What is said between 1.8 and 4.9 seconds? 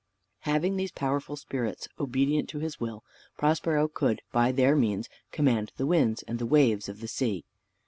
obedient to his will, Prospero could by their